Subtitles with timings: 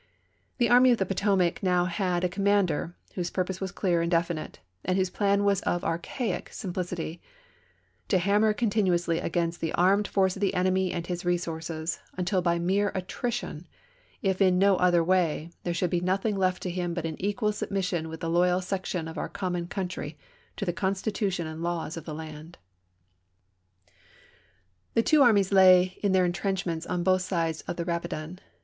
[0.57, 4.57] The Army of the Potomac now had a commander, whose purpose was clear and definite,
[4.83, 7.21] and whose plan was of archaic simplicity,"
[8.09, 12.57] to hammer continuously against the armed force of the enemy and his resources until by
[12.57, 13.67] mere attri tion,
[14.23, 17.51] if in no other way, there should be nothing left to him but an equal
[17.51, 20.17] submission with the loyal section of our common country
[20.57, 22.57] to the Constitution and laws of the land."
[24.95, 28.39] The two armies lay in their intrenchments on both sides of the Rapidan.